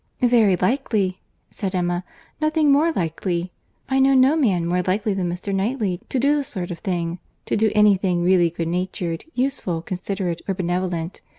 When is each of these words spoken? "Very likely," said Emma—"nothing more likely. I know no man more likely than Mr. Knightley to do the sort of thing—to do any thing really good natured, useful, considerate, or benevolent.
"Very 0.23 0.55
likely," 0.55 1.19
said 1.51 1.75
Emma—"nothing 1.75 2.71
more 2.71 2.91
likely. 2.91 3.51
I 3.87 3.99
know 3.99 4.15
no 4.15 4.35
man 4.35 4.65
more 4.65 4.81
likely 4.81 5.13
than 5.13 5.29
Mr. 5.29 5.53
Knightley 5.53 6.01
to 6.09 6.17
do 6.19 6.35
the 6.35 6.43
sort 6.43 6.71
of 6.71 6.79
thing—to 6.79 7.55
do 7.55 7.69
any 7.75 7.97
thing 7.97 8.23
really 8.23 8.49
good 8.49 8.67
natured, 8.69 9.25
useful, 9.35 9.83
considerate, 9.83 10.41
or 10.47 10.55
benevolent. 10.55 11.21